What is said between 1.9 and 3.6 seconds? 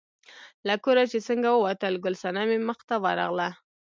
ګل صنمې مخې ته ورغله.